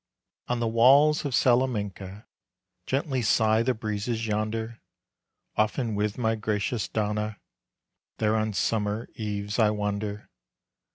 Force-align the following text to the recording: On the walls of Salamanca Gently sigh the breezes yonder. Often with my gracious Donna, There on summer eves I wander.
On 0.47 0.59
the 0.59 0.67
walls 0.67 1.25
of 1.25 1.35
Salamanca 1.35 2.25
Gently 2.87 3.21
sigh 3.21 3.61
the 3.61 3.75
breezes 3.75 4.25
yonder. 4.25 4.81
Often 5.55 5.93
with 5.93 6.17
my 6.17 6.33
gracious 6.33 6.87
Donna, 6.87 7.39
There 8.17 8.35
on 8.35 8.53
summer 8.53 9.09
eves 9.13 9.59
I 9.59 9.69
wander. 9.69 10.31